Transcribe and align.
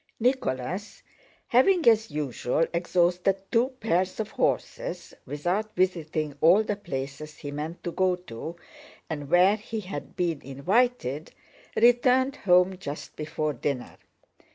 Nicholas, 0.19 1.03
having 1.49 1.87
as 1.87 2.09
usual 2.09 2.65
exhausted 2.73 3.35
two 3.51 3.67
pairs 3.79 4.19
of 4.19 4.31
horses, 4.31 5.13
without 5.27 5.75
visiting 5.75 6.35
all 6.41 6.63
the 6.63 6.75
places 6.75 7.37
he 7.37 7.51
meant 7.51 7.83
to 7.83 7.91
go 7.91 8.15
to 8.15 8.55
and 9.11 9.29
where 9.29 9.55
he 9.57 9.79
had 9.81 10.15
been 10.15 10.41
invited, 10.41 11.31
returned 11.75 12.35
home 12.37 12.79
just 12.79 13.15
before 13.15 13.53
dinner. 13.53 13.95